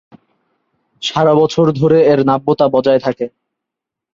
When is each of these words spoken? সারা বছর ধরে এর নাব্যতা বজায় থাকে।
সারা 1.01 1.33
বছর 1.35 1.65
ধরে 1.79 1.97
এর 2.11 2.19
নাব্যতা 2.25 2.65
বজায় 2.67 3.01
থাকে। 3.05 3.25